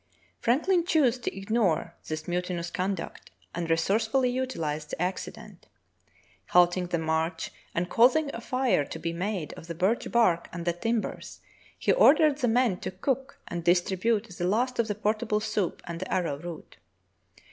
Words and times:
Frank 0.39 0.67
lin 0.67 0.83
chose 0.83 1.19
to 1.19 1.37
ignore 1.37 1.93
this 2.07 2.27
mutinous 2.27 2.71
conduct 2.71 3.29
and 3.53 3.69
resource 3.69 4.07
fully 4.07 4.31
utilized 4.31 4.89
the 4.89 4.99
accident. 4.99 5.67
Halting 6.47 6.87
the 6.87 6.97
march 6.97 7.51
and 7.75 7.87
causing 7.87 8.33
a 8.33 8.41
fire 8.41 8.83
to 8.83 8.97
be 8.97 9.13
made 9.13 9.53
of 9.53 9.67
the 9.67 9.75
birch 9.75 10.11
bark 10.11 10.49
and 10.51 10.65
the 10.65 10.73
tim 10.73 11.01
bers, 11.01 11.39
he 11.77 11.91
ordered 11.91 12.39
the 12.39 12.47
men 12.47 12.77
to 12.79 12.89
cook 12.89 13.39
and 13.47 13.63
distribute 13.63 14.27
the 14.35 14.47
last 14.47 14.79
of 14.79 14.87
the 14.87 14.95
portable 14.95 15.39
soup 15.39 15.83
and 15.85 15.99
the 15.99 16.11
arrow 16.11 16.35
root. 16.39 16.77